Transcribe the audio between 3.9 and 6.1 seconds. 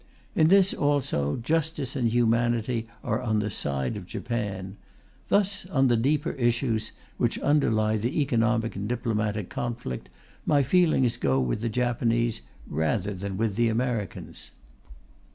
of Japan. Thus on the